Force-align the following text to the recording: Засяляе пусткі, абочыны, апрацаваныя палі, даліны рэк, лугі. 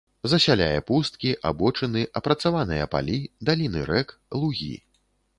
Засяляе 0.31 0.77
пусткі, 0.91 1.33
абочыны, 1.49 2.01
апрацаваныя 2.19 2.87
палі, 2.93 3.19
даліны 3.49 3.83
рэк, 3.91 4.15
лугі. 4.45 4.71